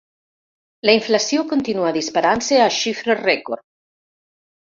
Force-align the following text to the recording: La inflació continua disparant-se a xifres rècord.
La 0.89 0.95
inflació 0.99 1.43
continua 1.51 1.91
disparant-se 1.99 2.59
a 2.63 2.71
xifres 2.79 3.23
rècord. 3.27 3.65